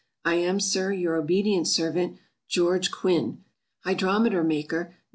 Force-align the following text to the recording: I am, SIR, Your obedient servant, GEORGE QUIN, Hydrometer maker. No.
I 0.25 0.33
am, 0.33 0.59
SIR, 0.59 0.93
Your 0.93 1.15
obedient 1.15 1.67
servant, 1.67 2.17
GEORGE 2.47 2.89
QUIN, 2.89 3.43
Hydrometer 3.81 4.43
maker. 4.43 4.87
No. 4.95 4.95